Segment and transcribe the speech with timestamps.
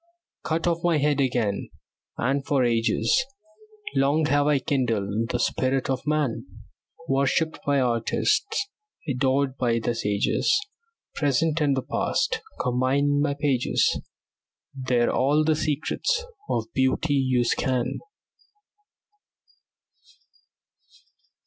[0.43, 1.69] Cut off my head again,
[2.17, 3.23] and for ages
[3.95, 6.47] Long have I kindled the spirit of man.
[7.07, 8.67] Worshipped by artists,
[9.07, 10.59] adored by the sages,
[11.13, 13.99] Present and past combine in my pages;
[14.73, 17.99] There all the secrets of beauty you scan.